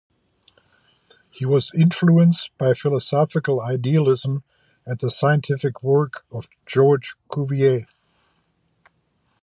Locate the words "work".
5.83-6.25